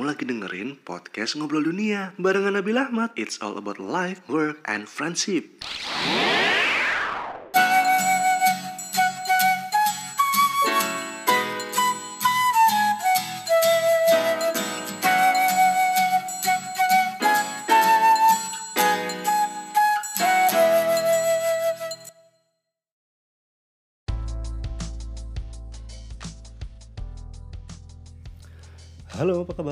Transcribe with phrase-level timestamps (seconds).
[0.00, 3.12] Kamu lagi dengerin podcast Ngobrol Dunia barengan Nabil Ahmad.
[3.20, 5.60] It's all about life, work, and friendship.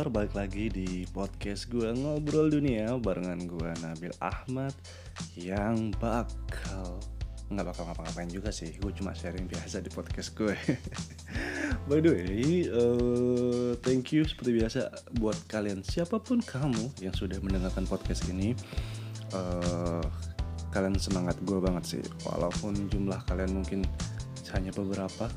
[0.08, 4.72] Balik lagi di podcast gue Ngobrol Dunia barengan gue Nabil Ahmad
[5.36, 6.96] yang bakal
[7.52, 8.72] nggak bakal ngapa-ngapain juga sih.
[8.80, 10.56] Gue cuma sharing biasa di podcast gue.
[11.92, 14.88] By the way, uh, thank you seperti biasa
[15.20, 18.56] buat kalian siapa pun kamu yang sudah mendengarkan podcast ini.
[19.36, 20.00] Uh,
[20.72, 23.84] kalian semangat gue banget sih, walaupun jumlah kalian mungkin
[24.56, 25.28] hanya beberapa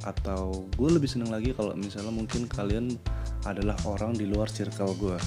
[0.00, 2.96] atau gue lebih seneng lagi kalau misalnya mungkin kalian
[3.46, 5.18] adalah orang di luar circle gue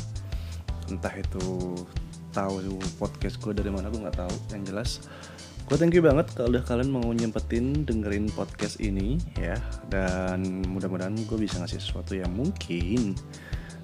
[0.91, 1.77] entah itu
[2.31, 4.35] tahu podcast gue dari mana gue nggak tahu.
[4.51, 4.91] Yang jelas
[5.71, 9.55] gue thank you banget kalau udah kalian mau nyempetin dengerin podcast ini ya.
[9.87, 13.15] Dan mudah-mudahan gue bisa ngasih sesuatu yang mungkin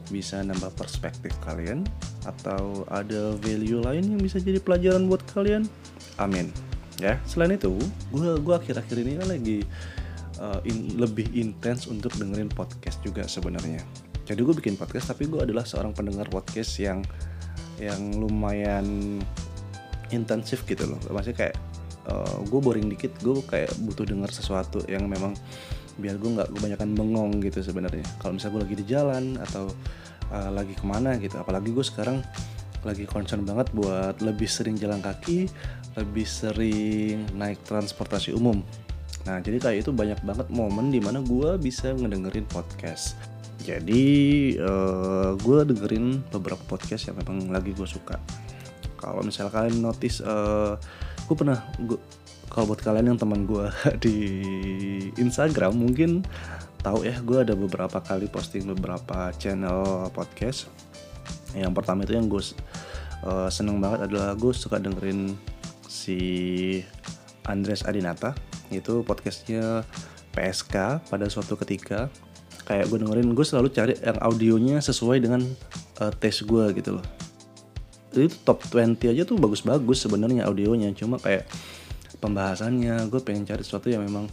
[0.08, 1.84] bisa nambah perspektif kalian
[2.23, 5.67] atau ada value lain yang bisa jadi pelajaran buat kalian.
[6.19, 6.52] Amin.
[6.97, 7.75] Ya selain itu
[8.12, 9.59] gue gue akhir-akhir ini lagi
[10.41, 13.84] uh, in, lebih intens untuk dengerin podcast juga sebenarnya.
[14.28, 17.00] Jadi gue bikin podcast tapi gue adalah seorang pendengar podcast yang
[17.80, 19.17] yang lumayan
[20.11, 21.00] intensif gitu loh.
[21.08, 21.56] Maksudnya kayak
[22.11, 25.31] uh, gue boring dikit, gue kayak butuh denger sesuatu yang memang
[25.97, 28.06] biar gue nggak kebanyakan bengong gitu sebenarnya.
[28.19, 29.72] Kalau misalnya gue lagi di jalan atau
[30.36, 32.19] uh, lagi ke mana gitu, apalagi gue sekarang
[32.86, 35.50] lagi concern banget buat lebih sering jalan kaki,
[35.97, 38.62] lebih sering naik transportasi umum
[39.28, 43.19] Nah jadi kayak itu banyak banget momen di mana gue bisa ngedengerin podcast.
[43.61, 44.05] Jadi
[44.61, 48.22] uh, eh, gue dengerin beberapa podcast yang memang lagi gue suka.
[48.97, 50.78] Kalau misalnya kalian notice, uh,
[51.25, 51.62] gue pernah
[52.50, 53.66] kalau buat kalian yang teman gue
[54.03, 54.17] di
[55.17, 56.25] Instagram mungkin
[56.81, 60.69] tahu ya gue ada beberapa kali posting beberapa channel podcast.
[61.57, 62.44] Yang pertama itu yang gue
[63.25, 65.34] uh, seneng banget adalah gue suka dengerin
[65.88, 66.19] si
[67.47, 68.35] Andres Adinata
[68.69, 69.88] itu podcastnya
[70.35, 72.12] PSK pada suatu ketika
[72.67, 75.39] kayak gue dengerin gue selalu cari yang audionya sesuai dengan
[76.03, 77.05] uh, taste gue gitu loh.
[78.11, 81.47] Jadi top 20 aja tuh bagus-bagus sebenarnya audionya cuma kayak
[82.19, 84.28] pembahasannya gue pengen cari sesuatu yang memang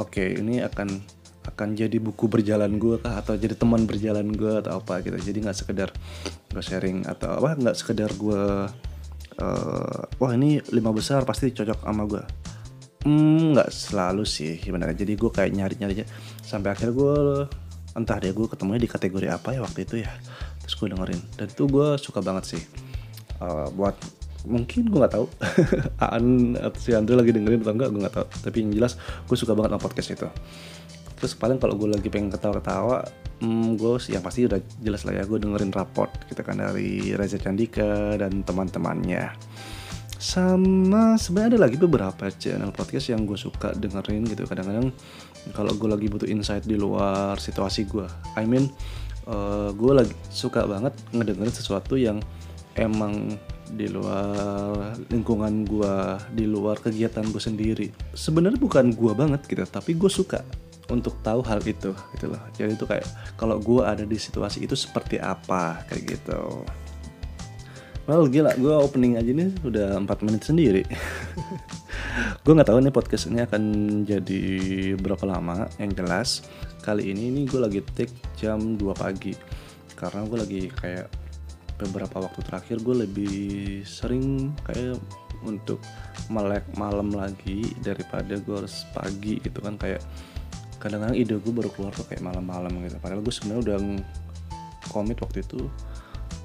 [0.00, 1.02] oke okay, ini akan
[1.48, 5.20] akan jadi buku berjalan gue kah atau jadi teman berjalan gue atau apa gitu.
[5.20, 5.92] Jadi nggak sekedar
[6.48, 8.72] gue sharing atau apa nggak sekedar gue
[9.44, 12.24] uh, wah ini lima besar pasti cocok sama gue
[13.06, 14.96] Hmm, nggak selalu sih sebenarnya.
[14.98, 16.06] Jadi gue kayak nyari-nyari aja
[16.42, 17.16] sampai akhirnya gue
[17.94, 20.10] entah deh gue ketemunya di kategori apa ya waktu itu ya.
[20.64, 22.62] Terus gue dengerin dan itu gue suka banget sih.
[23.38, 23.94] Uh, buat
[24.46, 25.26] mungkin gue nggak tahu
[26.04, 29.36] Aan atau si Andre lagi dengerin atau enggak gue nggak tahu tapi yang jelas gue
[29.36, 30.28] suka banget sama podcast itu
[31.18, 33.02] terus paling kalau gue lagi pengen ketawa-ketawa
[33.42, 37.42] hmm, gue yang pasti udah jelas lah ya gue dengerin raport gitu kan dari Reza
[37.42, 39.34] Candika dan teman-temannya
[40.18, 44.44] sama sebenarnya ada lagi beberapa channel podcast yang gue suka dengerin gitu.
[44.44, 44.90] Kadang-kadang
[45.54, 48.68] kalau gue lagi butuh insight di luar situasi gue I mean
[49.30, 52.18] uh, gue lagi suka banget ngedengerin sesuatu yang
[52.74, 55.94] emang di luar lingkungan gue
[56.34, 57.86] di luar kegiatan gue sendiri.
[58.12, 60.42] Sebenarnya bukan gue banget gitu tapi gue suka
[60.88, 62.42] untuk tahu hal itu gitu loh.
[62.58, 63.06] Jadi itu kayak
[63.38, 66.66] kalau gue ada di situasi itu seperti apa kayak gitu
[68.08, 70.80] Well gila, gue opening aja nih udah 4 menit sendiri.
[72.44, 73.62] gue nggak tahu nih podcast ini akan
[74.08, 74.40] jadi
[74.96, 75.68] berapa lama.
[75.76, 76.28] Yang jelas
[76.80, 79.36] kali ini nih gue lagi take jam 2 pagi
[79.92, 81.12] karena gue lagi kayak
[81.76, 83.36] beberapa waktu terakhir gue lebih
[83.84, 84.96] sering kayak
[85.44, 85.84] untuk
[86.32, 90.00] melek malam lagi daripada gue harus pagi gitu kan kayak
[90.80, 93.78] kadang-kadang ide gue baru keluar tuh kayak malam-malam gitu padahal gue sebenarnya udah
[94.88, 95.68] komit waktu itu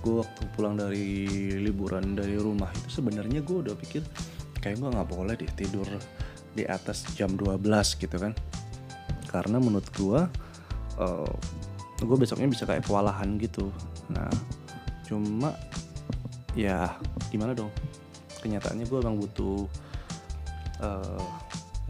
[0.04, 1.16] gue waktu pulang dari
[1.64, 4.04] liburan dari rumah itu sebenarnya gue udah pikir
[4.60, 5.88] kayak gue nggak boleh deh tidur
[6.52, 7.64] di atas jam 12
[7.98, 8.36] gitu kan.
[9.32, 10.20] Karena menurut gue
[11.00, 11.34] uh,
[12.04, 13.72] gue besoknya bisa kayak kewalahan gitu.
[14.12, 14.28] Nah
[15.08, 15.56] cuma
[16.52, 17.00] ya
[17.32, 17.72] gimana dong?
[18.44, 19.66] Kenyataannya gue emang butuh
[20.84, 21.24] uh,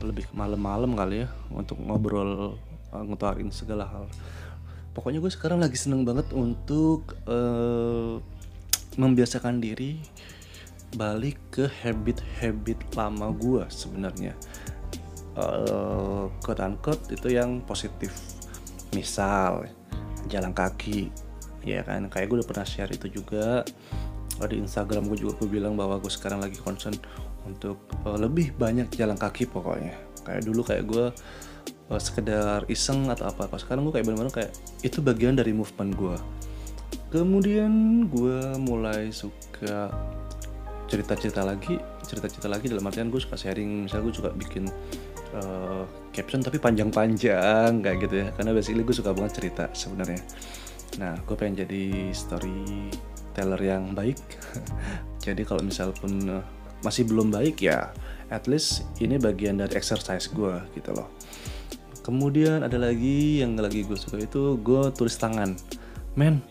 [0.05, 2.61] lebih malam-malam kali ya untuk ngobrol
[2.93, 4.05] uh, ngutarin segala hal
[4.93, 8.21] pokoknya gue sekarang lagi seneng banget untuk uh,
[8.95, 9.97] membiasakan diri
[10.93, 14.37] balik ke habit-habit lama gue sebenarnya.
[15.33, 18.13] Uh, quote itu yang positif.
[18.93, 19.65] Misal
[20.29, 21.09] jalan kaki
[21.65, 22.05] ya kan?
[22.13, 23.65] Kayak gue udah pernah share itu juga.
[24.37, 26.93] Uh, di Instagram gue juga gue bilang bahwa gue sekarang lagi concern
[27.49, 29.97] untuk uh, lebih banyak jalan kaki pokoknya.
[30.21, 31.05] Kayak dulu kayak gue
[31.89, 34.51] uh, sekedar iseng atau apa kalau sekarang gue kayak benar-benar kayak
[34.85, 36.17] itu bagian dari movement gue
[37.09, 39.89] kemudian gue mulai suka
[40.87, 43.87] cerita-cerita lagi cerita-cerita lagi dalam artian gue suka sharing.
[43.87, 44.69] Misalnya gue suka bikin
[45.33, 45.83] uh,
[46.13, 48.27] caption tapi panjang-panjang kayak gitu ya.
[48.35, 50.21] Karena basically gue suka banget cerita sebenarnya.
[51.01, 54.19] Nah gue pengen jadi storyteller yang baik.
[55.25, 56.43] Jadi kalau misal pun uh,
[56.83, 57.95] masih belum baik ya
[58.27, 61.07] at least ini bagian dari exercise gue gitu loh
[62.03, 65.55] kemudian ada lagi yang lagi gue suka itu gue tulis tangan.
[66.19, 66.43] Men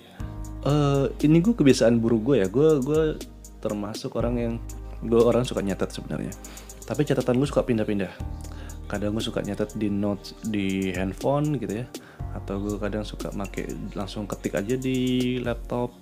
[0.64, 2.46] uh, ini gue kebiasaan buruk gue ya.
[2.48, 3.20] Gue gue
[3.62, 4.54] termasuk orang yang
[5.04, 6.32] gue orang suka nyatet sebenarnya.
[6.88, 8.12] Tapi catatan gue suka pindah-pindah.
[8.90, 11.86] Kadang gue suka nyatet di notes di handphone gitu ya.
[12.32, 15.92] Atau gue kadang suka make langsung ketik aja di laptop.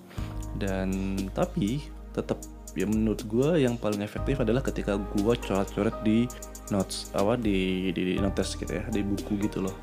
[0.56, 1.82] Dan tapi
[2.14, 2.38] tetap
[2.78, 6.30] ya menurut gue yang paling efektif adalah ketika gue coret-coret di
[6.70, 9.74] notes apa di di notes gitu ya di buku gitu loh.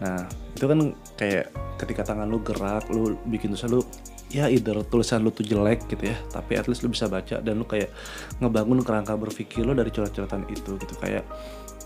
[0.00, 0.24] Nah
[0.54, 0.78] itu kan
[1.18, 3.82] kayak ketika tangan lu gerak lu bikin tulisan lu
[4.28, 7.60] ya either tulisan lu tuh jelek gitu ya tapi at least lu bisa baca dan
[7.60, 7.92] lu kayak
[8.40, 10.94] ngebangun kerangka berpikir lu dari coret-coretan itu gitu.
[10.96, 11.28] Kayak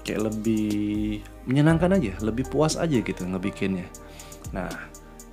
[0.02, 3.86] kayak lebih menyenangkan aja lebih puas aja gitu ngebikinnya.
[4.54, 4.70] Nah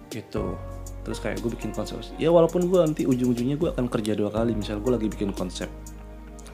[0.10, 0.58] itu
[1.10, 1.98] terus kayak gue bikin konsep.
[2.22, 4.54] Ya walaupun gue nanti ujung-ujungnya gue akan kerja dua kali.
[4.54, 5.66] Misal gue lagi bikin konsep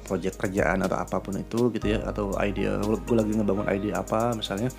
[0.08, 4.38] project kerjaan atau apa pun itu gitu ya atau idea gue lagi ngebangun ide apa
[4.38, 4.70] misalnya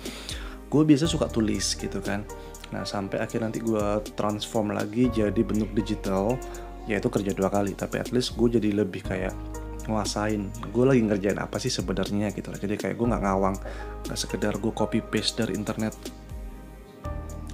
[0.71, 2.25] gue biasa suka tulis gitu kan.
[2.73, 6.41] Nah sampai akhir nanti gue transform lagi jadi bentuk digital
[6.89, 7.77] yaitu kerja dua kali.
[7.77, 9.37] Tapi at least gue jadi lebih kayak
[9.85, 13.55] nguasain gue lagi ngerjain apa sih sebenarnya gitu jadi kayak gue nggak ngawang
[14.03, 15.93] nggak sekedar gue copy paste dari internet.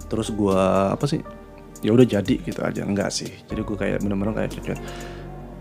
[0.07, 0.61] Terus gue
[0.93, 1.42] apa sih
[1.83, 2.81] ya udah jadi gitu aja.
[2.87, 3.29] Enggak sih.
[3.29, 4.79] Jadi gue kayak bener-bener kayak cocok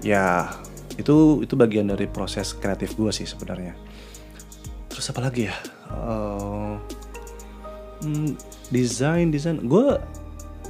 [0.03, 0.51] ya
[0.99, 3.75] itu itu bagian dari proses kreatif gue sih sebenarnya.
[4.89, 5.57] Terus apa lagi ya?
[5.91, 6.79] Uh,
[8.07, 8.39] hmm,
[8.71, 9.59] desain desain.
[9.61, 9.99] Gue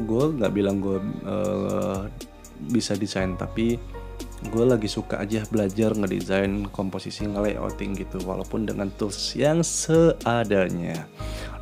[0.00, 2.08] gue nggak bilang gue uh,
[2.72, 3.76] bisa desain tapi
[4.50, 11.06] gue lagi suka aja belajar ngedesain komposisi ngelayouting gitu walaupun dengan tools yang seadanya.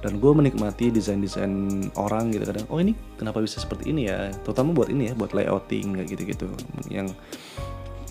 [0.00, 1.52] Dan gue menikmati desain-desain
[2.00, 4.32] orang gitu kadang oh ini kenapa bisa seperti ini ya?
[4.40, 6.48] Terutama buat ini ya buat layouting kayak gitu-gitu.
[6.88, 7.12] Yang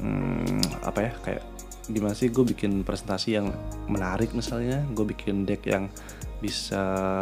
[0.05, 1.43] hmm, apa ya kayak
[1.89, 3.49] gimana sih gue bikin presentasi yang
[3.89, 5.89] menarik misalnya gue bikin deck yang
[6.37, 7.17] bisa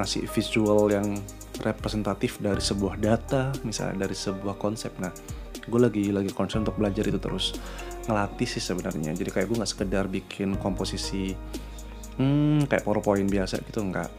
[0.00, 1.20] ngasih visual yang
[1.60, 4.92] representatif dari sebuah data misalnya dari sebuah konsep.
[5.00, 5.12] Nah
[5.66, 7.58] gue lagi lagi concern untuk belajar itu terus.
[8.06, 9.12] Ngelatih sih sebenarnya.
[9.12, 11.34] Jadi kayak gue nggak sekedar bikin komposisi
[12.16, 14.10] hmm, kayak powerpoint biasa gitu nggak.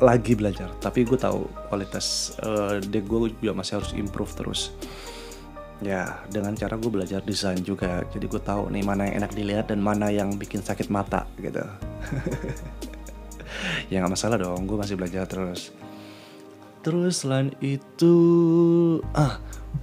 [0.00, 0.70] Lagi belajar.
[0.78, 4.74] Tapi gue tahu kualitas uh, deck gue juga masih harus improve terus.
[5.82, 8.06] Ya dengan cara gue belajar desain juga.
[8.14, 11.62] Jadi gue tahu nih mana yang enak dilihat dan mana yang bikin sakit mata gitu.
[13.88, 14.66] Ya nggak masalah dong.
[14.68, 15.72] Gue masih belajar terus.
[16.84, 18.14] Terus selain itu
[19.16, 19.40] ah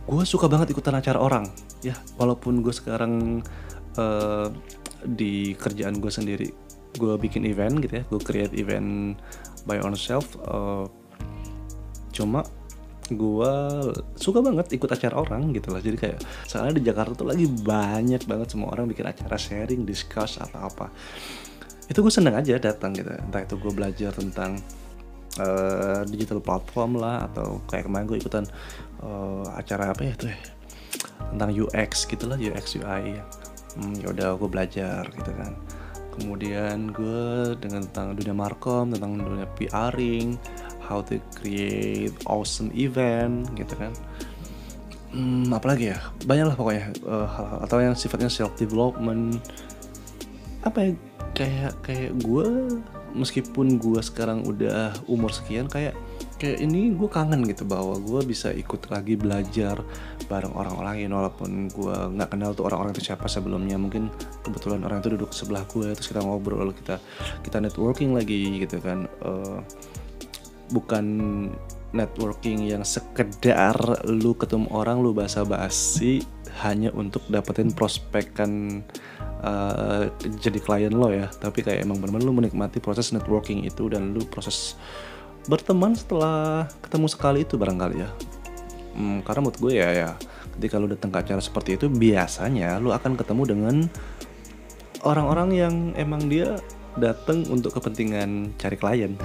[0.08, 1.46] gue suka banget ikutan acara orang.
[1.86, 3.44] Ya walaupun gue sekarang
[3.98, 4.48] uh,
[5.02, 6.48] di kerjaan gue sendiri
[6.92, 9.16] gue bikin event gitu ya gue create event
[9.64, 10.84] by ourselves uh,
[12.12, 12.44] cuma
[13.08, 13.54] gue
[14.20, 18.28] suka banget ikut acara orang gitu lah jadi kayak soalnya di Jakarta tuh lagi banyak
[18.28, 20.92] banget semua orang bikin acara sharing discuss atau apa
[21.92, 23.12] itu gue seneng aja datang gitu.
[23.12, 24.56] Entah itu gue belajar tentang
[25.40, 28.44] uh, digital platform lah atau kayak kemarin gue ikutan
[29.06, 30.40] uh, acara apa ya tuh ya?
[31.32, 33.16] Tentang UX gitulah UX UI
[33.78, 35.56] hmm, ya udah gue belajar gitu kan.
[36.12, 40.36] Kemudian gue dengan tentang dunia markom tentang dunia PRing
[40.84, 43.96] how to create awesome event gitu kan.
[45.12, 46.00] Hmm, apalagi ya?
[46.28, 49.40] Banyak lah pokoknya uh, atau yang sifatnya self development
[50.68, 50.92] apa ya?
[51.32, 52.48] Kayak kayak gue
[53.14, 55.96] meskipun gue sekarang udah umur sekian kayak
[56.42, 59.78] kayak ini gue kangen gitu bahwa gue bisa ikut lagi belajar
[60.26, 63.78] bareng orang-orang lain walaupun gue nggak kenal tuh orang-orang itu siapa sebelumnya.
[63.78, 64.10] Mungkin
[64.42, 66.98] kebetulan orang itu duduk sebelah gue terus kita ngobrol kita
[67.46, 69.06] kita networking lagi gitu kan.
[69.22, 69.62] Uh,
[70.72, 71.06] bukan
[71.92, 73.76] networking yang sekedar
[74.08, 76.24] lu ketemu orang lu bahasa basi
[76.64, 78.84] hanya untuk dapetin prospekkan
[79.42, 81.28] uh, jadi klien lo ya.
[81.30, 84.78] Tapi kayak emang bener-bener lu menikmati proses networking itu dan lu proses
[85.50, 88.10] berteman setelah ketemu sekali itu barangkali ya.
[88.92, 90.10] Hmm, karena menurut gue ya ya
[90.60, 93.76] ketika lu datang ke acara seperti itu biasanya lu akan ketemu dengan
[95.02, 96.60] orang-orang yang emang dia
[97.00, 99.14] datang untuk kepentingan cari klien.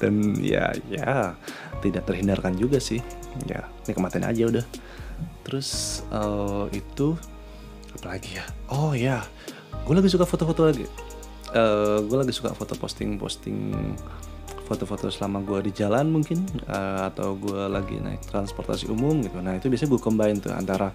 [0.00, 1.36] Dan ya ya
[1.84, 3.04] tidak terhindarkan juga sih.
[3.44, 4.64] Ya nikmatin aja udah.
[5.44, 7.20] Terus uh, itu
[7.94, 8.44] apa lagi ya?
[8.74, 9.22] Oh ya
[9.84, 10.86] gue lagi suka foto-foto lagi.
[11.54, 13.76] Uh, gue lagi suka foto posting posting
[14.64, 19.38] foto-foto selama gue di jalan mungkin uh, atau gue lagi naik transportasi umum gitu.
[19.44, 20.88] Nah itu biasanya gue combine tuh antara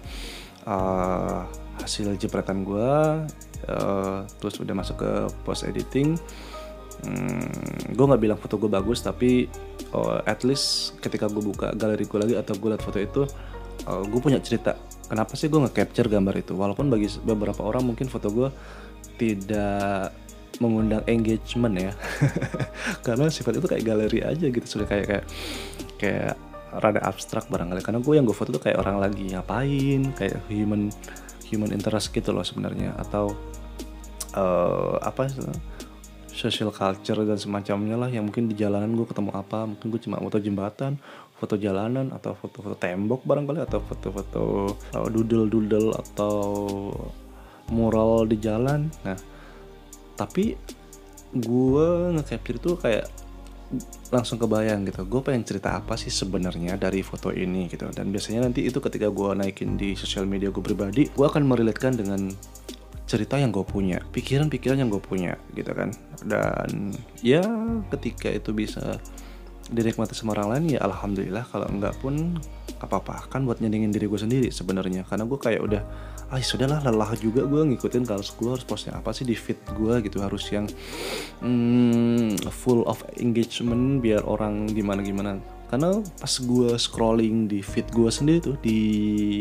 [0.66, 1.46] uh,
[1.80, 2.92] hasil jepretan gue
[3.70, 5.10] uh, terus udah masuk ke
[5.46, 6.18] post editing.
[7.00, 7.48] Hmm,
[7.96, 9.48] gue nggak bilang foto gue bagus tapi
[9.96, 13.22] uh, at least ketika gue buka galeri gue lagi atau gue liat foto itu
[13.88, 14.76] uh, gue punya cerita
[15.10, 16.54] kenapa sih gue nge-capture gambar itu?
[16.54, 18.48] Walaupun bagi beberapa orang mungkin foto gue
[19.18, 20.14] tidak
[20.62, 21.92] mengundang engagement ya.
[23.06, 25.24] Karena sifat itu kayak galeri aja gitu sudah kayak kayak
[25.98, 26.34] kayak
[26.78, 27.82] rada abstrak barangkali.
[27.82, 30.94] Karena gue yang gue foto tuh kayak orang lagi ngapain kayak human
[31.50, 32.94] human interest gitu loh sebenarnya.
[32.94, 33.34] Atau
[34.38, 35.26] uh, apa
[36.30, 40.16] social culture dan semacamnya lah yang mungkin di jalanan gue ketemu apa mungkin gue cuma
[40.22, 40.96] foto jembatan
[41.40, 46.36] foto jalanan atau foto-foto tembok barangkali atau foto-foto uh, doodle-doodle atau
[47.72, 48.92] mural di jalan.
[49.08, 49.16] Nah
[50.20, 50.52] tapi
[51.32, 53.08] gue nge-capture itu kayak
[54.10, 57.88] langsung kebayang gitu gue pengen cerita apa sih sebenarnya dari foto ini gitu.
[57.88, 61.96] Dan biasanya nanti itu ketika gue naikin di sosial media gue pribadi gue akan merelatekan
[61.96, 62.28] dengan
[63.08, 65.90] cerita yang gue punya pikiran-pikiran yang gue punya gitu kan.
[66.20, 66.92] Dan
[67.24, 67.40] ya
[67.96, 69.00] ketika itu bisa
[69.70, 71.46] dinikmati sama orang lain ya alhamdulillah.
[71.48, 72.36] Kalau enggak pun
[72.82, 73.30] apa-apa.
[73.30, 75.06] Kan buat nyenengin diri gue sendiri sebenarnya.
[75.06, 75.82] Karena gue kayak udah
[76.30, 79.58] ah ya sudahlah lelah juga gue ngikutin kalau gue harus postnya apa sih di feed
[79.78, 80.18] gue gitu.
[80.20, 80.66] Harus yang
[81.40, 85.38] hmm, full of engagement biar orang gimana gimana
[85.70, 88.82] karena pas gue scrolling di feed gue sendiri tuh di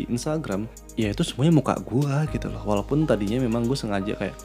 [0.06, 2.62] Instagram ya itu semuanya muka gue gitu loh.
[2.62, 4.38] Walaupun tadinya memang gue sengaja kayak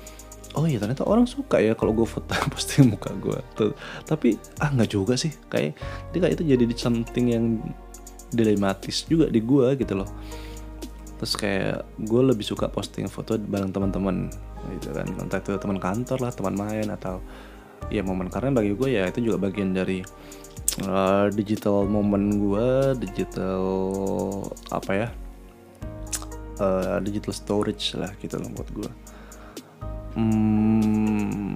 [0.54, 3.72] oh iya ternyata orang suka ya kalau gue foto posting muka gue tuh.
[4.06, 5.34] Tapi ah nggak juga sih.
[5.50, 5.78] Kayak
[6.14, 7.44] dia kayak itu jadi something yang
[8.34, 10.10] dilematis juga di gue gitu loh.
[11.18, 14.30] Terus kayak gue lebih suka posting foto bareng teman-teman
[14.80, 15.06] gitu kan.
[15.18, 17.18] Entah itu teman kantor lah teman main atau
[17.90, 18.30] ya momen.
[18.30, 20.02] Karena bagi gue ya itu juga bagian dari
[20.82, 23.62] uh, digital momen gue digital
[24.74, 25.08] apa ya
[26.58, 28.90] uh, digital storage lah gitu loh buat gue
[30.14, 31.54] hmm,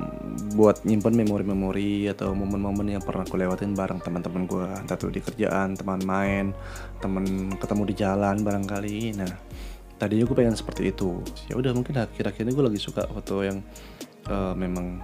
[0.59, 5.23] buat nyimpen memori-memori atau momen-momen yang pernah aku lewatin bareng teman-teman gue entah tuh di
[5.23, 6.51] kerjaan teman main
[6.99, 8.99] teman ketemu di jalan barangkali.
[9.15, 9.33] Nah
[10.03, 11.23] tadinya gue pengen seperti itu.
[11.47, 13.63] Ya udah mungkin akhir-akhir ini gue lagi suka foto yang
[14.27, 14.99] uh, memang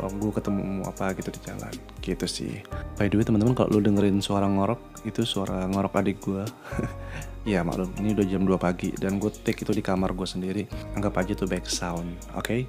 [0.00, 1.74] oh, gue ketemu apa gitu di jalan.
[2.00, 2.52] Gitu sih.
[2.96, 6.48] By the way teman-teman kalau lu dengerin suara ngorok itu suara ngorok adik gue
[7.52, 10.64] ya maklum ini udah jam 2 pagi dan gue take itu di kamar gue sendiri.
[10.96, 12.40] Anggap aja tuh back sound oke?
[12.40, 12.64] okay?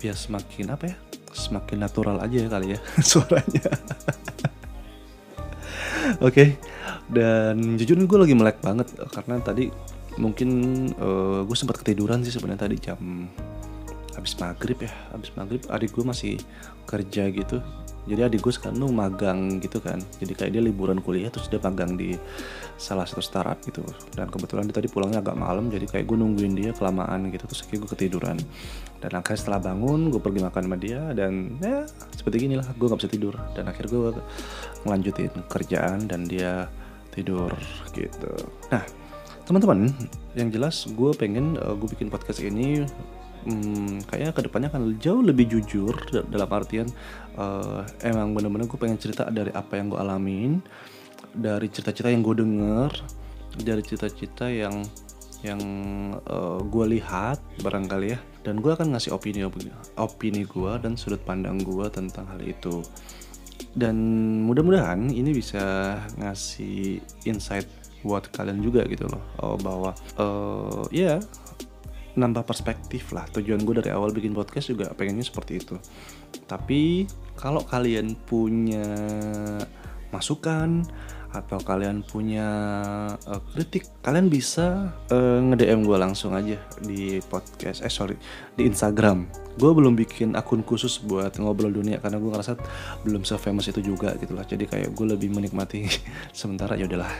[0.00, 0.96] Biar semakin apa ya?
[1.30, 2.78] Semakin natural aja ya kali ya
[3.10, 3.70] suaranya.
[6.18, 6.48] Oke okay.
[7.12, 9.70] dan jujur gue lagi melek banget karena tadi
[10.18, 10.50] mungkin
[10.98, 13.30] uh, gue sempat ketiduran sih sebenarnya tadi jam
[14.18, 15.62] habis maghrib ya habis maghrib.
[15.70, 16.34] Adik gue masih
[16.88, 17.62] kerja gitu
[18.08, 20.00] jadi adik gue sekarang tuh magang gitu kan.
[20.16, 22.16] Jadi kayak dia liburan kuliah terus dia magang di
[22.80, 23.84] salah satu startup gitu.
[24.16, 27.44] Dan kebetulan dia tadi pulangnya agak malam jadi kayak gue nungguin dia kelamaan gitu.
[27.44, 28.36] Terus akhirnya gue ketiduran.
[29.00, 31.84] Dan akhirnya setelah bangun gue pergi makan sama dia dan ya
[32.16, 33.34] seperti gini lah gue nggak bisa tidur.
[33.52, 34.12] Dan akhirnya gue
[34.88, 36.72] ngelanjutin kerjaan dan dia
[37.12, 37.52] tidur
[37.92, 38.32] gitu.
[38.72, 38.84] Nah
[39.44, 39.90] teman-teman
[40.38, 42.86] yang jelas gue pengen uh, gue bikin podcast ini
[43.46, 45.94] hmm, kayaknya ke depannya akan jauh lebih jujur
[46.28, 46.88] dalam artian
[47.38, 50.52] uh, emang bener-bener gue pengen cerita dari apa yang gue alamin
[51.34, 52.90] dari cerita-cerita yang gue denger
[53.62, 54.82] dari cerita-cerita yang
[55.40, 55.60] yang
[56.28, 58.20] uh, gue lihat barangkali ya.
[58.40, 59.44] Dan gue akan ngasih opini
[59.96, 62.84] opini gue dan sudut pandang gue tentang hal itu.
[63.76, 63.96] Dan
[64.48, 67.68] mudah-mudahan ini bisa ngasih insight
[68.00, 71.20] buat kalian juga gitu loh oh, bahwa uh, ya
[72.20, 73.24] nambah perspektif lah.
[73.32, 75.80] Tujuan gue dari awal bikin podcast juga pengennya seperti itu.
[76.44, 78.84] Tapi kalau kalian punya
[80.12, 80.84] masukan
[81.30, 82.48] atau kalian punya
[83.14, 88.18] uh, kritik kalian bisa uh, nge-DM gue langsung aja di podcast eh sorry
[88.58, 89.30] di Instagram.
[89.54, 92.58] Gue belum bikin akun khusus buat ngobrol dunia karena gue ngerasa
[93.06, 94.42] belum se-famous itu juga gitu lah.
[94.42, 95.86] Jadi kayak gue lebih menikmati
[96.34, 97.14] sementara ya udahlah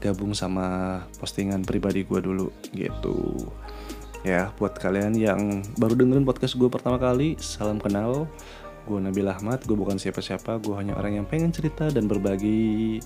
[0.00, 3.44] gabung sama postingan pribadi gue dulu gitu
[4.20, 8.28] ya buat kalian yang baru dengerin podcast gue pertama kali salam kenal.
[8.88, 12.98] Gue Nabil Ahmad gue bukan siapa-siapa gue hanya orang yang pengen cerita dan berbagi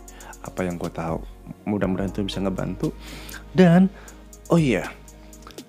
[0.43, 1.23] apa yang gue tahu.
[1.67, 2.91] Mudah-mudahan itu bisa ngebantu.
[3.55, 3.91] Dan
[4.51, 4.91] oh iya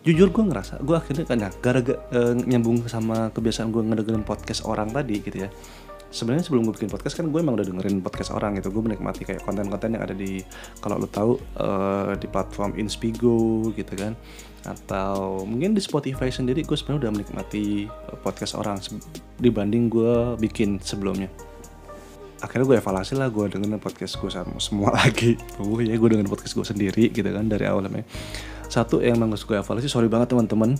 [0.05, 4.93] jujur gue ngerasa gue akhirnya kan gara-gara e, nyambung sama kebiasaan gue ngedengerin podcast orang
[4.93, 5.49] tadi gitu ya.
[6.13, 8.69] Sebenarnya sebelum gue bikin podcast kan gue emang udah dengerin podcast orang gitu.
[8.73, 10.41] Gue menikmati kayak konten-konten yang ada di
[10.81, 14.13] kalau lo tahu uh, di platform Inspigo gitu kan
[14.65, 18.81] atau mungkin di Spotify sendiri gue sebenarnya udah menikmati eh, podcast orang
[19.37, 21.29] dibanding gue bikin sebelumnya.
[22.43, 25.37] Akhirnya gue evaluasi lah gue dengerin podcast gue sama semua lagi.
[25.61, 28.03] Oh ya gue dengerin podcast gue sendiri gitu kan dari awalnya
[28.65, 30.75] satu yang nggak gue evaluasi sorry banget teman-teman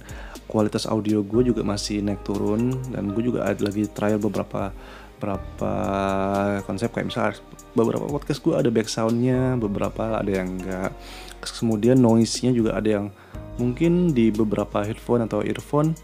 [0.50, 4.74] kualitas audio gue juga masih naik turun dan gue juga lagi trial beberapa
[5.16, 5.74] beberapa
[6.68, 7.34] konsep kayak misalnya
[7.72, 10.92] beberapa podcast gue ada back soundnya beberapa ada yang enggak
[11.52, 13.08] kemudian noise-nya juga ada yang
[13.56, 15.96] mungkin di beberapa headphone atau earphone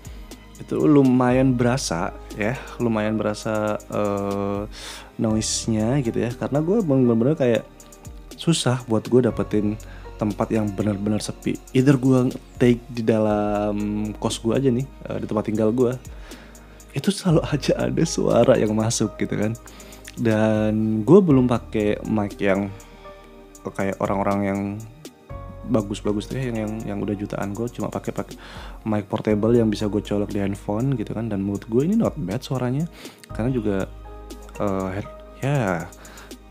[0.62, 4.70] itu lumayan berasa ya lumayan berasa uh,
[5.18, 6.32] noise-nya gitu ya.
[6.38, 7.64] Karena gue bener-bener kayak
[8.38, 9.78] susah buat gue dapetin
[10.22, 11.58] tempat yang benar-benar sepi.
[11.74, 12.30] Either gue
[12.62, 15.98] take di dalam kos gue aja nih uh, di tempat tinggal gue
[16.94, 19.54] itu selalu aja ada suara yang masuk gitu kan.
[20.14, 22.70] Dan gue belum pakai mic yang
[23.62, 24.60] kayak orang-orang yang
[25.70, 28.36] bagus-bagus tuh ya yang yang yang udah jutaan gue cuma pakai pakai
[28.90, 31.30] mic portable yang bisa gue colok di handphone gitu kan.
[31.30, 32.90] Dan menurut gue ini not bad suaranya
[33.30, 33.78] karena juga
[34.58, 35.08] uh, head,
[35.42, 35.86] ya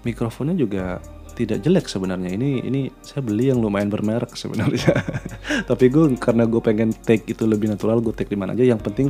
[0.07, 1.03] mikrofonnya juga
[1.35, 2.31] tidak jelek sebenarnya.
[2.37, 4.93] Ini ini saya beli yang lumayan bermerek sebenarnya.
[5.71, 8.63] Tapi gue karena gue pengen take itu lebih natural gue take di mana aja.
[8.63, 9.09] Yang penting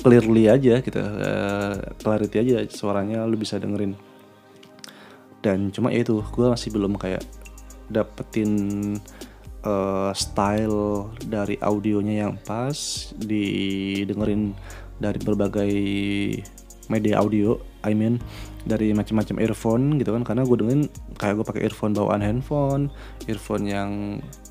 [0.00, 3.92] clearly aja gitu uh, clarity aja suaranya lu bisa dengerin.
[5.40, 7.24] Dan cuma ya itu gue masih belum kayak
[7.90, 8.52] dapetin
[9.66, 14.54] uh, style dari audionya yang pas didengerin
[15.00, 15.74] dari berbagai
[16.90, 17.56] media audio
[17.86, 18.18] I mean
[18.66, 20.22] dari macam-macam earphone gitu kan.
[20.24, 20.84] Karena gue dengerin
[21.16, 22.92] kayak gue pakai earphone bawaan handphone
[23.28, 23.90] earphone yang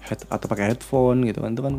[0.02, 1.52] head atau pakai headphone gitu kan.
[1.54, 1.76] Itu kan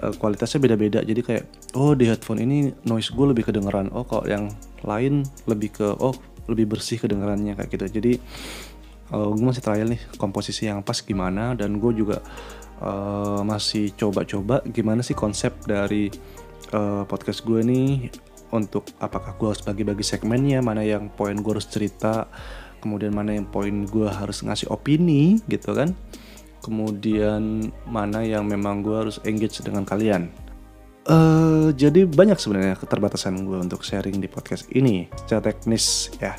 [0.00, 1.00] uh, kualitasnya beda-beda.
[1.04, 1.44] Jadi kayak
[1.76, 3.92] oh di headphone ini noise gue lebih kedengeran.
[3.92, 4.48] Oh kok yang
[4.82, 6.16] lain lebih ke oh
[6.48, 7.86] lebih bersih kedengerannya kayak gitu.
[8.00, 8.12] Jadi
[9.12, 12.24] uh, gue masih trial nih komposisi yang pas gimana dan gue juga
[12.80, 16.10] uh, masih coba-coba gimana sih konsep dari
[16.74, 18.10] uh, podcast gue nih
[18.52, 22.28] untuk apakah gue harus bagi-bagi segmennya mana yang poin gue harus cerita
[22.82, 25.94] kemudian mana yang poin gue harus ngasih opini gitu kan
[26.62, 30.30] kemudian mana yang memang gue harus engage dengan kalian.
[31.02, 36.38] Uh, jadi banyak sebenarnya keterbatasan gue untuk sharing di podcast ini secara teknis ya.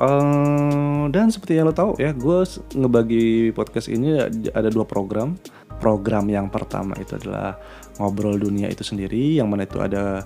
[0.00, 2.38] Uh, dan seperti yang lo tahu ya, gue
[2.72, 4.16] ngebagi podcast ini
[4.56, 5.36] ada dua program.
[5.76, 7.60] Program yang pertama itu adalah
[8.00, 10.24] ngobrol dunia itu sendiri, yang mana itu ada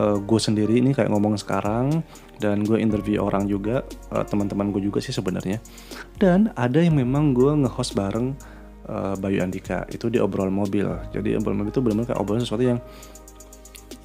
[0.00, 2.00] uh, gue sendiri ini kayak ngomong sekarang
[2.40, 5.60] dan gue interview orang juga uh, teman-teman gue juga sih sebenarnya.
[6.16, 8.32] Dan ada yang memang gue nge-host bareng
[8.88, 9.84] uh, Bayu Andika.
[9.92, 10.88] Itu di obrol mobil.
[11.12, 12.80] Jadi obrol mobil itu benar-benar kayak obrolan sesuatu yang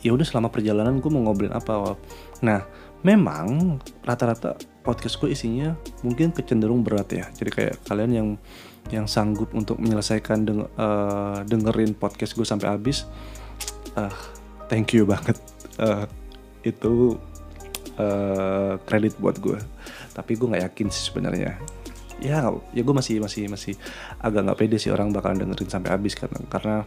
[0.06, 1.98] ya udah selama perjalanan gue mau ngobrolin apa
[2.46, 2.62] nah
[3.02, 4.56] memang rata-rata
[4.86, 5.74] podcast gue isinya
[6.06, 7.26] mungkin kecenderung berat ya.
[7.34, 8.30] Jadi kayak kalian yang
[8.94, 13.10] yang sanggup untuk menyelesaikan deng uh, dengerin podcast gue sampai habis
[13.98, 14.14] uh,
[14.70, 15.38] thank you banget.
[15.82, 16.06] Uh,
[16.62, 17.18] itu
[17.98, 18.78] uh,
[19.20, 19.60] buat gue
[20.16, 21.60] tapi gue nggak yakin sih sebenarnya.
[22.24, 23.76] Ya ya gue masih masih masih
[24.24, 26.78] agak nggak pede sih orang bakalan dengerin sampai habis karena karena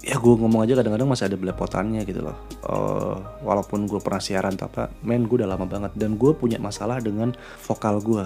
[0.00, 2.36] ya gue ngomong aja kadang-kadang masih ada belepotannya gitu loh.
[2.64, 5.92] Uh, walaupun gue pernah siaran tapi men gue udah lama banget.
[5.96, 8.24] Dan gue punya masalah dengan vokal gue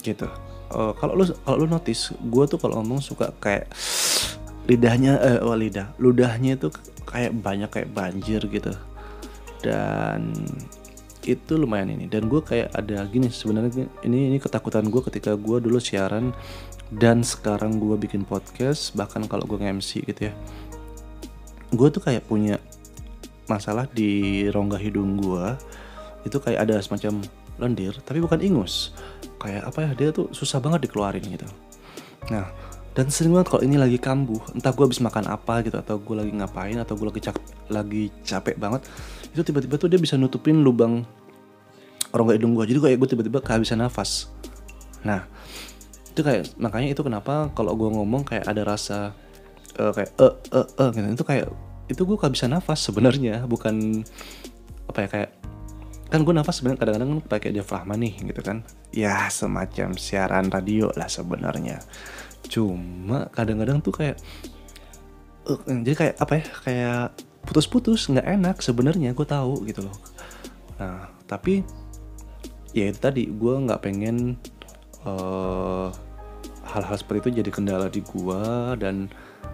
[0.00, 0.26] gitu.
[0.72, 3.68] Uh, kalau lu kalau lu notice gue tuh kalau ngomong suka kayak
[4.64, 5.92] lidahnya eh oh, lidah.
[6.00, 6.72] Ludahnya itu
[7.04, 8.72] kayak banyak kayak banjir gitu.
[9.60, 10.32] Dan
[11.22, 12.08] itu lumayan ini.
[12.08, 16.32] Dan gue kayak ada gini sebenarnya ini ini ketakutan gue ketika gue dulu siaran
[16.92, 20.34] dan sekarang gue bikin podcast bahkan kalau gue nge-MC gitu ya
[21.72, 22.60] gue tuh kayak punya
[23.48, 25.46] masalah di rongga hidung gue
[26.22, 27.24] itu kayak ada semacam
[27.58, 28.94] lendir tapi bukan ingus.
[29.42, 31.48] Kayak apa ya dia tuh susah banget dikeluarin gitu.
[32.30, 32.46] Nah
[32.92, 36.12] dan sering banget kalau ini lagi kambuh entah gue habis makan apa gitu atau gue
[36.12, 38.84] lagi ngapain atau gue lagi capek lagi capek banget
[39.32, 41.00] itu tiba-tiba tuh dia bisa nutupin lubang
[42.12, 44.28] rongga hidung gue jadi kayak gue tiba-tiba kehabisan nafas.
[45.08, 45.24] Nah
[46.12, 49.16] itu kayak makanya itu kenapa kalau gue ngomong kayak ada rasa
[49.78, 51.06] uh, kayak eh eh eh gitu.
[51.20, 51.46] Itu kayak
[51.90, 54.06] itu gue kehabisan nafas sebenarnya bukan
[54.88, 55.30] apa ya kayak
[56.12, 58.64] kan gue nafas sebenarnya kadang-kadang kan pakai diafragma nih gitu kan.
[58.92, 61.80] Ya semacam siaran radio lah sebenarnya.
[62.48, 64.16] Cuma kadang-kadang tuh kayak
[65.48, 67.04] uh, jadi kayak apa ya kayak
[67.42, 69.96] putus-putus nggak enak sebenarnya gue tahu gitu loh.
[70.76, 71.64] Nah tapi
[72.72, 74.36] ya itu tadi gue nggak pengen
[75.04, 75.88] hal eh,
[76.72, 78.42] hal-hal seperti itu jadi kendala di gue
[78.80, 79.12] dan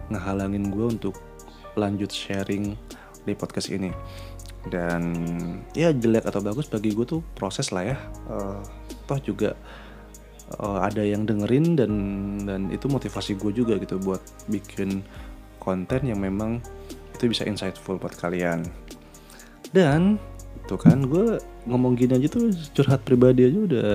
[0.08, 1.14] ngehalangin gue untuk
[1.78, 2.74] lanjut sharing
[3.24, 3.92] di podcast ini.
[4.68, 5.14] Dan
[5.72, 7.96] ya jelek atau bagus bagi gue tuh proses lah ya.
[8.28, 8.60] Uh,
[9.06, 9.54] toh juga
[10.60, 11.92] uh, ada yang dengerin dan
[12.44, 15.04] dan itu motivasi gue juga gitu buat bikin
[15.62, 16.64] konten yang memang
[17.14, 18.64] itu bisa insightful buat kalian.
[19.72, 20.16] Dan
[20.68, 23.92] tuh kan gue ngomong gini aja tuh curhat pribadi aja udah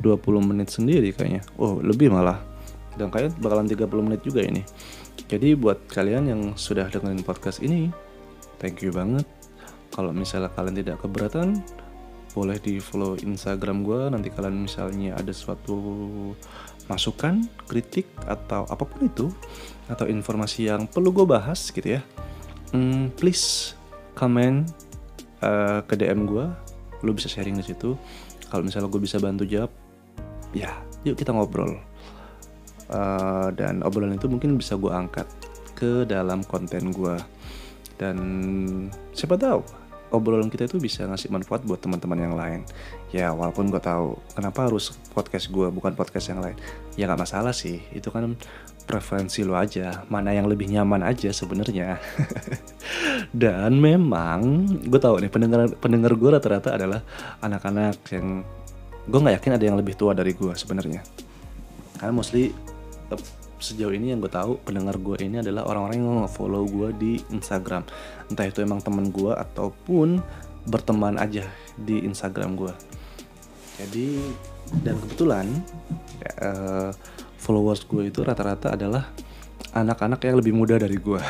[0.00, 1.42] 20 menit sendiri kayaknya.
[1.56, 2.55] Oh lebih malah
[2.96, 4.64] dan kayak bakalan 30 menit juga ini.
[5.26, 7.88] Jadi buat kalian yang sudah dengerin podcast ini
[8.60, 9.24] thank you banget.
[9.92, 11.62] Kalau misalnya kalian tidak keberatan
[12.36, 15.72] boleh di follow instagram gue nanti kalian misalnya ada suatu
[16.84, 19.26] masukan kritik atau apa pun itu
[19.88, 22.04] atau informasi yang perlu gue bahas gitu ya
[22.76, 23.72] hmm, please
[24.12, 24.68] comment
[25.40, 26.44] uh, ke dm gue
[27.04, 27.94] lu bisa sharing di situ.
[28.46, 29.70] Kalau misalnya gue bisa bantu jawab
[30.54, 31.76] ya yuk kita ngobrol
[32.90, 35.26] uh, dan obrolan itu mungkin bisa gue angkat
[35.76, 37.16] ke dalam konten gue
[37.96, 38.16] dan
[39.16, 39.64] siapa tahu
[40.14, 42.60] obrolan kita itu bisa ngasih manfaat buat teman-teman yang lain.
[43.10, 46.54] Ya walaupun gue tahu kenapa harus podcast gue bukan podcast yang lain.
[46.94, 47.82] Ya nggak masalah sih.
[47.90, 48.38] Itu kan
[48.86, 50.06] preferensi lo aja.
[50.06, 51.98] Mana yang lebih nyaman aja sebenarnya.
[53.42, 57.00] Dan memang gue tahu nih pendengar pendengar gue rata-rata adalah
[57.42, 58.46] anak-anak yang
[59.06, 61.02] gue nggak yakin ada yang lebih tua dari gue sebenarnya.
[61.98, 62.52] Karena mostly
[63.56, 67.86] sejauh ini yang gue tahu pendengar gue ini adalah orang-orang yang follow gue di Instagram.
[68.28, 70.20] Entah itu emang temen gue ataupun
[70.66, 71.46] berteman aja
[71.78, 72.74] di Instagram gue
[73.76, 74.08] jadi
[74.82, 75.46] dan kebetulan
[76.40, 76.90] uh,
[77.36, 79.12] followers gue itu rata-rata adalah
[79.76, 81.20] anak-anak yang lebih muda dari gue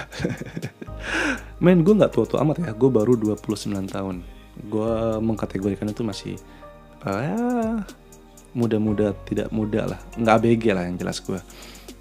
[1.65, 2.71] men gue nggak tua-tua amat ya.
[2.77, 4.23] Gue baru 29 tahun.
[4.69, 6.35] Gue mengkategorikan itu masih
[7.05, 7.37] uh, ya
[8.57, 10.01] muda-muda tidak muda lah.
[10.17, 11.41] Nggak ABG lah yang jelas gue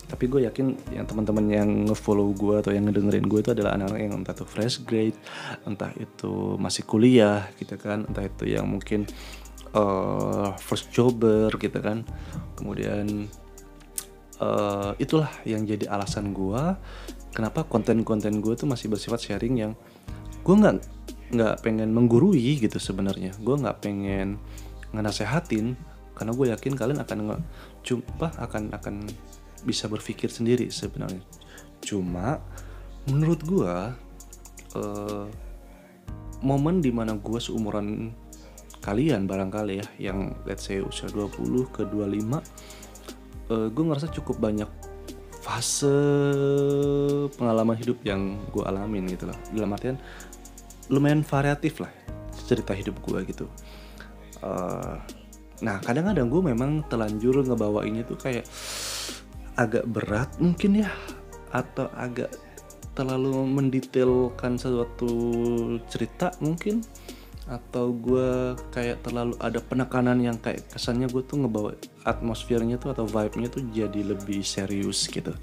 [0.06, 4.02] tapi gue yakin yang teman-teman yang ngefollow gue atau yang ngedengerin gue itu adalah anak-anak
[4.06, 5.18] yang entah itu fresh grade
[5.65, 9.10] entah itu masih kuliah gitu kan entah itu yang mungkin
[9.76, 12.08] uh, first jobber gitu kan.
[12.56, 13.28] Kemudian
[14.39, 16.63] uh, itulah yang jadi alasan gue
[17.36, 19.72] kenapa konten-konten gue tuh masih bersifat sharing yang
[20.41, 20.76] gue nggak
[21.36, 23.36] nggak pengen menggurui gitu sebenarnya.
[23.44, 24.39] Gue nggak pengen
[24.96, 25.76] ngenasehatin
[26.15, 27.38] karena gue yakin kalian akan nge
[27.86, 28.95] cuma akan akan
[29.67, 31.21] bisa berpikir sendiri sebenarnya.
[31.84, 32.39] Cuma
[33.12, 33.75] menurut gue
[34.80, 35.25] uh,
[36.41, 38.15] momen di mana gue seumuran
[38.82, 42.38] kalian barangkali ya yang let's say usia 20 ke 25
[43.49, 44.69] uh, gue ngerasa cukup banyak
[45.41, 45.93] fase
[47.38, 49.38] pengalaman hidup yang gue alamin gitu loh.
[49.54, 49.97] Dalam artian
[50.89, 51.91] lumayan variatif lah
[52.45, 53.45] cerita hidup gue gitu.
[54.41, 54.97] Uh,
[55.65, 58.45] nah kadang-kadang gue memang telanjur ngebawa ini tuh kayak
[59.58, 60.89] agak berat mungkin ya
[61.49, 62.30] atau agak
[62.93, 65.10] terlalu mendetailkan sesuatu
[65.89, 66.86] cerita mungkin
[67.45, 71.73] atau gue kayak terlalu ada penekanan yang kayak kesannya gue tuh ngebawa
[72.06, 75.34] atmosfernya tuh atau vibe-nya tuh jadi lebih serius gitu.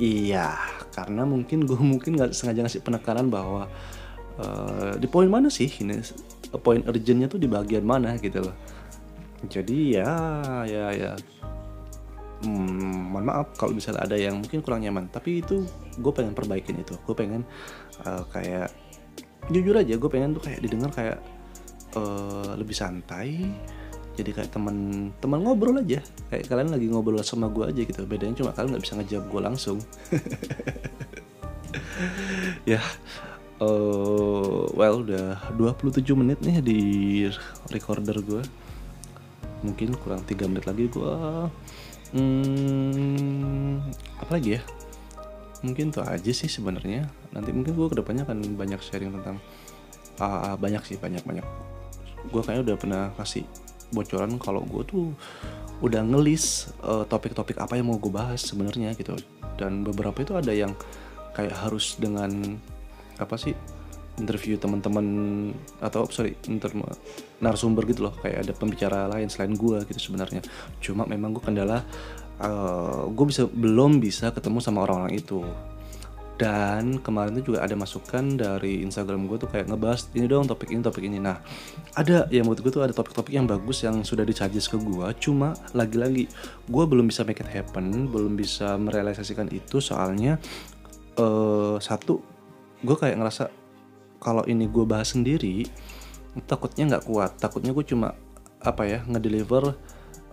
[0.00, 0.56] Iya
[0.92, 3.68] karena mungkin gue mungkin nggak sengaja ngasih penekanan bahwa
[4.40, 6.00] uh, di poin mana sih ini
[6.64, 8.56] poin urgentnya tuh di bagian mana gitu loh
[9.48, 10.12] jadi ya
[10.68, 11.12] ya ya.
[12.40, 15.08] Hmm, mohon maaf kalau misalnya ada yang mungkin kurang nyaman.
[15.12, 15.64] Tapi itu
[15.96, 16.96] gue pengen perbaikin itu.
[17.04, 17.44] Gue pengen
[18.04, 18.72] uh, kayak
[19.48, 21.18] jujur aja gue pengen tuh kayak didengar kayak
[21.96, 23.44] uh, lebih santai.
[24.16, 26.00] Jadi kayak teman teman ngobrol aja.
[26.28, 28.04] Kayak kalian lagi ngobrol sama gue aja gitu.
[28.04, 29.78] Bedanya cuma kalian nggak bisa ngejawab gue langsung.
[32.68, 32.80] Ya
[33.60, 36.80] uh, well udah 27 menit nih di
[37.70, 38.42] recorder gue
[39.60, 41.14] mungkin kurang tiga menit lagi gue
[42.16, 43.74] hmm,
[44.20, 44.62] apa lagi ya?
[45.60, 47.04] Mungkin tuh aja sih sebenarnya.
[47.36, 49.36] Nanti mungkin gue ke depannya akan banyak sharing tentang
[50.18, 51.44] uh, banyak sih banyak banyak.
[52.32, 53.44] Gue kayaknya udah pernah kasih
[53.92, 55.06] bocoran kalau gue tuh
[55.80, 59.16] udah ngelis uh, topik-topik apa yang mau gue bahas sebenarnya gitu.
[59.60, 60.72] Dan beberapa itu ada yang
[61.36, 62.56] kayak harus dengan
[63.20, 63.52] apa sih
[64.20, 65.06] interview teman-teman
[65.80, 66.68] atau sorry inter
[67.40, 68.14] narasumber gitu loh.
[68.20, 70.44] Kayak ada pembicara lain selain gue gitu sebenarnya.
[70.84, 71.84] Cuma memang gue kendala uh,
[72.44, 75.40] eh, gue bisa belum bisa ketemu sama orang-orang itu.
[76.40, 80.72] Dan kemarin itu juga ada masukan dari Instagram gue tuh kayak ngebahas ini dong topik
[80.72, 81.20] ini topik ini.
[81.20, 81.36] Nah
[81.92, 85.52] ada yang menurut gue tuh ada topik-topik yang bagus yang sudah disuggest ke gue cuma
[85.76, 86.32] lagi-lagi
[86.64, 89.84] gue belum bisa make it happen belum bisa merealisasikan itu.
[89.84, 90.40] Soalnya
[91.20, 92.24] uh, satu
[92.80, 93.59] gue kayak ngerasa
[94.20, 95.66] kalau ini gue bahas sendiri
[96.46, 97.40] takutnya nggak kuat.
[97.40, 98.14] Takutnya gue cuma
[98.60, 99.72] apa ya ngedeliver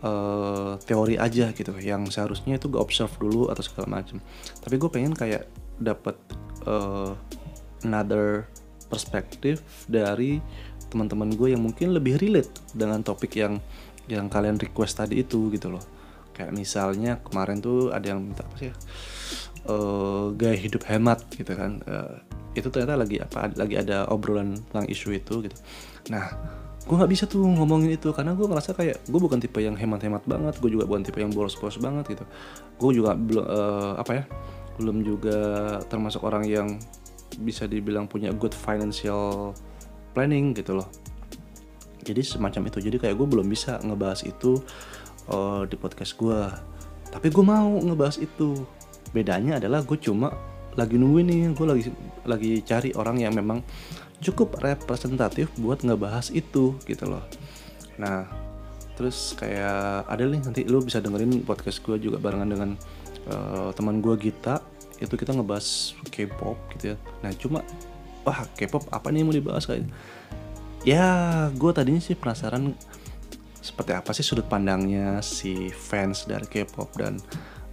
[0.03, 4.19] uh, teori aja gitu yang seharusnya itu gue observe dulu atau segala macam
[4.59, 5.47] tapi gue pengen kayak
[5.79, 6.19] dapat
[6.67, 7.15] uh,
[7.87, 8.49] another
[8.91, 10.43] perspektif dari
[10.87, 13.59] teman-teman gue yang mungkin lebih relate dengan topik yang
[14.07, 15.83] yang kalian request tadi itu gitu loh.
[16.31, 18.71] Kayak misalnya kemarin tuh ada yang minta apa sih
[19.67, 21.83] uh, gaya hidup hemat gitu kan.
[21.83, 22.23] Uh,
[22.59, 25.57] itu ternyata lagi apa lagi ada obrolan tentang isu itu gitu.
[26.09, 26.25] Nah
[26.87, 30.23] gue nggak bisa tuh ngomongin itu karena gue ngerasa kayak gue bukan tipe yang hemat-hemat
[30.23, 32.25] banget gue juga bukan tipe yang boros-boros banget gitu.
[32.79, 34.23] Gue juga belum uh, apa ya
[34.79, 35.37] belum juga
[35.91, 36.79] termasuk orang yang
[37.43, 39.51] bisa dibilang punya good financial
[40.15, 40.87] planning gitu loh.
[42.07, 44.57] Jadi semacam itu jadi kayak gue belum bisa ngebahas itu
[45.27, 46.39] uh, di podcast gue
[47.11, 48.63] tapi gue mau ngebahas itu.
[49.11, 50.31] Bedanya adalah gue cuma
[50.77, 51.83] lagi nungguin nih gue lagi
[52.23, 53.65] lagi cari orang yang memang
[54.21, 57.25] cukup representatif buat ngebahas itu gitu loh.
[57.97, 58.29] Nah
[58.97, 62.69] terus kayak ada nih nanti lu bisa dengerin podcast gue juga barengan dengan
[63.29, 64.61] uh, teman gue Gita.
[64.97, 66.97] Itu kita ngebahas K-pop gitu ya.
[67.25, 67.65] Nah cuma
[68.21, 69.89] wah K-pop apa nih mau dibahas kayak
[70.85, 71.05] ya
[71.53, 72.77] gue tadinya sih penasaran
[73.61, 77.19] seperti apa sih sudut pandangnya si fans dari K-pop dan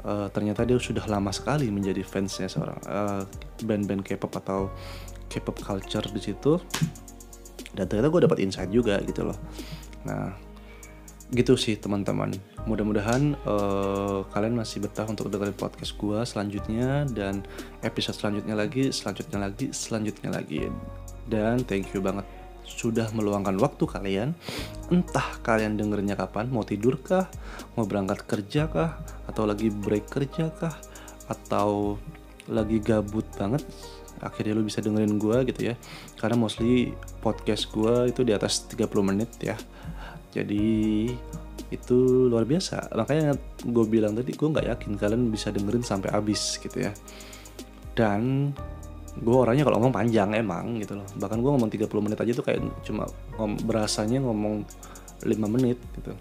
[0.04, 3.22] uh, ternyata dia sudah lama sekali menjadi fansnya seorang uh,
[3.64, 4.70] band-band K-pop atau
[5.28, 6.60] K-pop culture di situ.
[7.74, 9.38] Dan ternyata gue dapat insight juga gitu loh.
[10.06, 10.30] Nah
[11.34, 12.30] gitu sih teman-teman.
[12.68, 17.42] Mudah-mudahan uh, kalian masih betah untuk dengerin podcast gue selanjutnya dan
[17.82, 20.70] episode selanjutnya lagi selanjutnya lagi selanjutnya lagi.
[21.26, 22.28] Dan thank you banget
[22.64, 24.28] sudah meluangkan waktu kalian
[24.88, 27.28] entah kalian dengerinnya kapan mau tidur kah
[27.76, 30.76] mau berangkat kerja kah atau lagi break kerja kah
[31.28, 31.96] atau
[32.48, 33.64] lagi gabut banget
[34.24, 35.74] akhirnya lu bisa dengerin gue gitu ya.
[36.16, 39.56] Karena mostly podcast gue itu di atas 30 menit ya.
[40.32, 41.10] Jadi
[41.68, 41.98] itu
[42.30, 42.92] luar biasa.
[42.96, 46.92] Makanya gue bilang tadi gue nggak yakin kalian bisa dengerin sampai habis gitu ya.
[47.94, 48.52] Dan
[49.14, 51.06] gue orangnya kalau ngomong panjang emang gitu loh.
[51.14, 53.06] Bahkan gue ngomong 30 menit aja tuh kayak cuma
[53.38, 54.66] ngom berasanya ngomong
[55.22, 56.12] 5 menit gitu.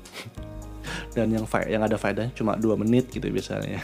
[1.17, 3.82] Dan yang yang ada faedahnya cuma dua menit gitu biasanya.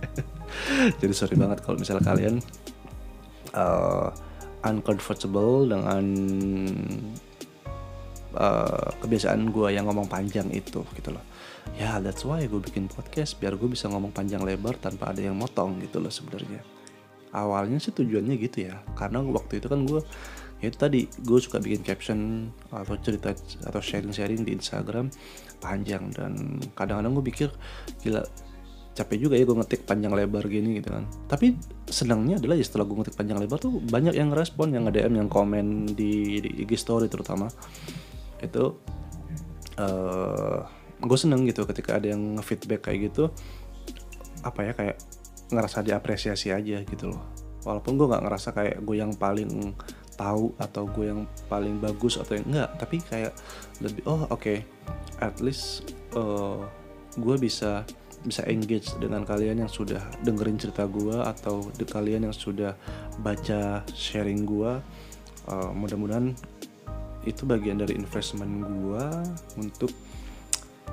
[1.00, 2.38] Jadi sorry banget kalau misalnya kalian
[3.54, 4.10] uh,
[4.66, 6.04] uncomfortable dengan
[8.38, 11.24] uh, kebiasaan gue yang ngomong panjang itu gitu loh.
[11.78, 15.38] Ya that's why gue bikin podcast biar gue bisa ngomong panjang lebar tanpa ada yang
[15.38, 16.81] motong gitu loh sebenarnya
[17.32, 18.80] awalnya sih tujuannya gitu ya.
[18.94, 20.00] Karena waktu itu kan gue
[20.62, 22.18] ya tadi gue suka bikin caption
[22.70, 23.34] atau cerita
[23.66, 25.10] atau sharing-sharing di Instagram
[25.58, 26.12] panjang.
[26.12, 27.48] Dan kadang-kadang gue pikir
[28.04, 28.22] gila
[28.92, 31.08] capek juga ya gue ngetik panjang lebar gini gitu kan.
[31.26, 31.56] Tapi
[31.88, 35.28] senangnya adalah ya setelah gue ngetik panjang lebar tuh banyak yang respon yang nge-DM yang
[35.32, 37.48] komen di, di IG story terutama.
[38.44, 38.76] Itu
[39.80, 40.60] uh,
[41.02, 43.32] gue seneng gitu ketika ada yang feedback kayak gitu.
[44.44, 44.96] Apa ya kayak
[45.52, 47.22] ngerasa diapresiasi aja gitu loh.
[47.62, 49.76] Walaupun gue nggak ngerasa kayak gue yang paling
[50.16, 53.32] tahu atau gue yang paling bagus atau yang enggak tapi kayak
[53.80, 54.58] lebih oh oke okay,
[55.18, 56.60] at least uh,
[57.16, 57.82] gue bisa
[58.22, 62.78] bisa engage dengan kalian yang sudah dengerin cerita gue atau di kalian yang sudah
[63.18, 64.78] baca sharing gue
[65.50, 66.30] uh, mudah-mudahan
[67.26, 69.04] itu bagian dari investment gue
[69.58, 69.90] untuk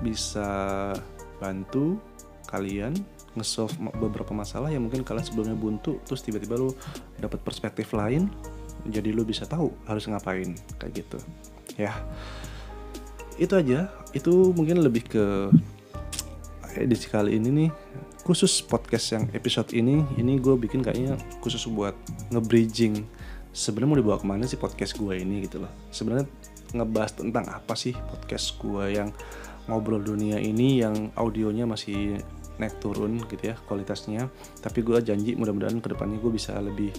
[0.01, 0.93] bisa
[1.37, 2.01] bantu
[2.49, 2.97] kalian
[3.39, 6.75] nge-solve beberapa masalah yang mungkin kalian sebelumnya buntu terus tiba-tiba lu
[7.17, 8.27] dapat perspektif lain
[8.87, 11.19] jadi lu bisa tahu harus ngapain kayak gitu.
[11.75, 11.95] Ya.
[13.35, 13.91] Itu aja.
[14.15, 15.25] Itu mungkin lebih ke
[16.79, 17.69] edisi kali ini nih.
[18.23, 21.97] Khusus podcast yang episode ini ini gue bikin kayaknya khusus buat
[22.29, 23.01] nge-bridging
[23.49, 25.71] sebenarnya mau dibawa ke mana sih podcast gue ini gitu loh.
[25.89, 26.29] Sebenarnya
[26.77, 29.09] ngebahas tentang apa sih podcast gue yang
[29.65, 32.21] ngobrol dunia ini yang audionya masih
[32.59, 34.27] naik turun gitu ya kualitasnya.
[34.59, 36.91] Tapi gue janji mudah-mudahan ke depannya gue bisa lebih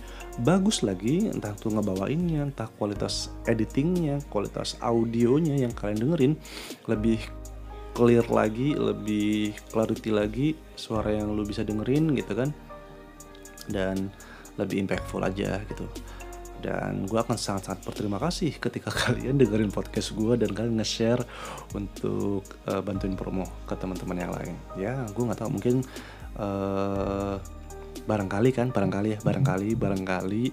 [0.42, 6.32] bagus lagi entah tuh ngebawainnya entah kualitas editingnya kualitas audionya yang kalian dengerin
[6.88, 7.20] lebih
[7.92, 12.50] clear lagi lebih clarity lagi suara yang lu bisa dengerin gitu kan.
[13.70, 14.10] Dan
[14.58, 15.86] lebih impactful aja gitu
[16.60, 21.24] dan gue akan sangat-sangat berterima kasih ketika kalian dengerin podcast gue dan kalian nge-share
[21.72, 24.54] untuk uh, bantuin promo ke teman-teman yang lain.
[24.76, 25.82] Ya gue nggak tahu mungkin
[26.36, 27.40] uh,
[28.04, 30.44] barangkali kan barangkali ya barangkali barangkali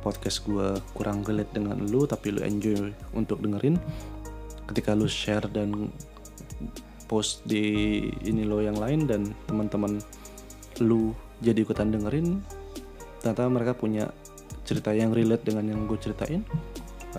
[0.00, 3.80] podcast gue kurang relate dengan lu tapi lu enjoy untuk dengerin.
[4.68, 5.90] Ketika lu share dan
[7.10, 9.98] post di ini lo yang lain dan teman-teman
[10.78, 11.10] lu
[11.42, 12.38] jadi ikutan dengerin
[13.20, 14.08] ternyata mereka punya
[14.70, 16.46] cerita yang relate dengan yang gue ceritain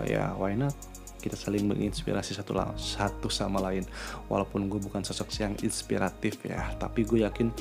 [0.00, 0.72] uh, ya why not
[1.20, 3.84] kita saling menginspirasi satu satu sama lain
[4.26, 7.52] walaupun gue bukan sosok yang inspiratif ya tapi gue yakin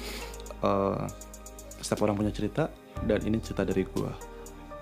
[0.63, 1.05] uh,
[1.83, 2.71] setiap orang punya cerita
[3.05, 4.31] dan ini cerita dari gue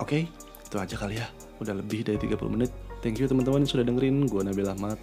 [0.00, 0.24] Oke,
[0.64, 1.28] itu aja kali ya.
[1.60, 2.72] Udah lebih dari 30 menit.
[3.04, 4.24] Thank you teman-teman yang sudah dengerin.
[4.24, 4.96] Gue Nabil Ahmad.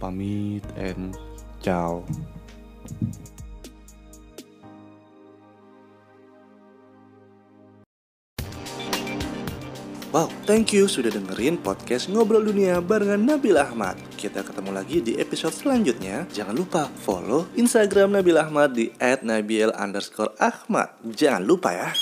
[0.00, 1.12] Pamit and
[1.60, 2.00] ciao.
[10.08, 14.00] Wow, thank you sudah dengerin podcast Ngobrol Dunia barengan Nabil Ahmad.
[14.16, 16.24] Kita ketemu lagi di episode selanjutnya.
[16.32, 20.88] Jangan lupa follow Instagram Nabil Ahmad di @nabil_ahmad.
[21.12, 21.92] Jangan lupa ya.